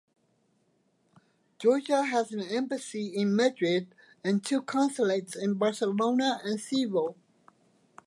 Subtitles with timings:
[1.59, 3.93] Georgia has an embassy in Madrid
[4.23, 7.15] and two consulates in Barcelona and Seville.